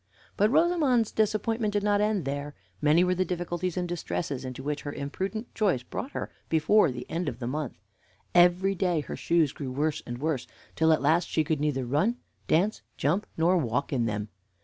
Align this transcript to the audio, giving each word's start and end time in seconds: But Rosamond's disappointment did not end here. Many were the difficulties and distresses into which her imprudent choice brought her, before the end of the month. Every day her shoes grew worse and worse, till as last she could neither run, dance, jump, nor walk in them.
But 0.35 0.49
Rosamond's 0.49 1.11
disappointment 1.11 1.73
did 1.73 1.83
not 1.83 2.01
end 2.01 2.25
here. 2.25 2.55
Many 2.81 3.03
were 3.03 3.13
the 3.13 3.23
difficulties 3.23 3.77
and 3.77 3.87
distresses 3.87 4.43
into 4.43 4.63
which 4.63 4.81
her 4.81 4.91
imprudent 4.91 5.53
choice 5.53 5.83
brought 5.83 6.13
her, 6.13 6.31
before 6.49 6.89
the 6.89 7.05
end 7.07 7.29
of 7.29 7.37
the 7.37 7.45
month. 7.45 7.77
Every 8.33 8.73
day 8.73 9.01
her 9.01 9.15
shoes 9.15 9.53
grew 9.53 9.71
worse 9.71 10.01
and 10.07 10.17
worse, 10.17 10.47
till 10.75 10.91
as 10.91 11.01
last 11.01 11.29
she 11.29 11.43
could 11.43 11.59
neither 11.59 11.85
run, 11.85 12.17
dance, 12.47 12.81
jump, 12.97 13.27
nor 13.37 13.57
walk 13.59 13.93
in 13.93 14.07
them. 14.07 14.29